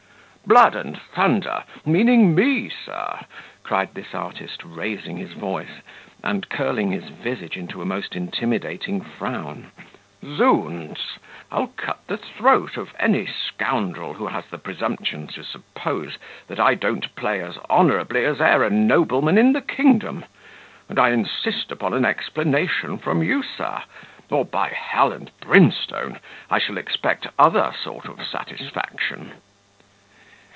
[0.47, 1.63] "Blood and thunder!
[1.85, 3.19] meaning me, sir?"
[3.63, 5.79] cried this artist, raising his voice,
[6.23, 9.71] and curling his visage into a most intimidating frown.
[10.25, 11.19] "Zounds!
[11.51, 16.73] I'll cut the throat of any scoundrel who has the presumption to suppose that I
[16.73, 20.25] don't play as honourably as e'er a nobleman in the kingdom:
[20.89, 23.83] and I insist upon an explanation from you, sir;
[24.31, 26.19] or, by hell and brimstone!
[26.49, 29.33] I shall expect other sort of satisfaction."